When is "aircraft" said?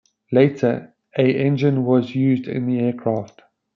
2.79-3.43